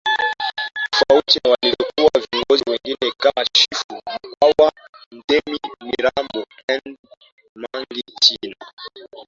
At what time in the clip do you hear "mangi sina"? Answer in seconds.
7.55-8.55